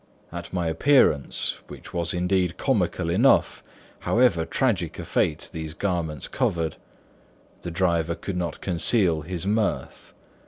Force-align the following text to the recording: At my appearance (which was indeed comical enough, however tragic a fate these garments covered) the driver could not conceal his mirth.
At 0.31 0.51
my 0.51 0.65
appearance 0.65 1.59
(which 1.67 1.93
was 1.93 2.11
indeed 2.11 2.57
comical 2.57 3.07
enough, 3.07 3.61
however 3.99 4.45
tragic 4.45 4.97
a 4.97 5.05
fate 5.05 5.51
these 5.53 5.75
garments 5.75 6.27
covered) 6.27 6.77
the 7.61 7.69
driver 7.69 8.15
could 8.15 8.35
not 8.35 8.61
conceal 8.61 9.21
his 9.21 9.45
mirth. 9.45 10.15